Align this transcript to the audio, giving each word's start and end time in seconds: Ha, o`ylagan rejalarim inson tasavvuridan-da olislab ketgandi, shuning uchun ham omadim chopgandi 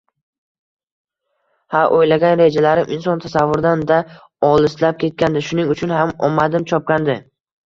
Ha, 1.75 1.81
o`ylagan 1.97 2.41
rejalarim 2.43 2.89
inson 2.95 3.21
tasavvuridan-da 3.25 4.01
olislab 4.49 4.99
ketgandi, 5.05 5.45
shuning 5.51 5.71
uchun 5.77 5.95
ham 5.99 6.17
omadim 6.31 6.67
chopgandi 6.75 7.21